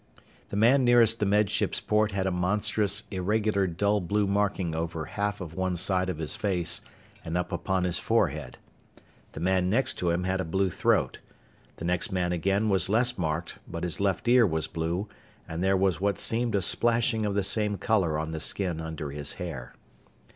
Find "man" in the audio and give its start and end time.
0.57-0.83, 9.41-9.69, 12.11-12.31